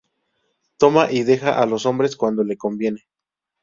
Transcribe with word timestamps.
Toma 0.77 1.11
y 1.11 1.21
deja 1.21 1.61
a 1.61 1.67
los 1.67 1.85
hombres 1.85 2.15
cuando 2.15 2.43
le 2.43 2.57
conviene. 2.57 3.05